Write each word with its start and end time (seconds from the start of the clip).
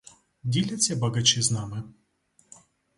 Діляться 0.43 0.95
багачі 0.95 1.41
з 1.41 1.51
нами? 1.51 1.83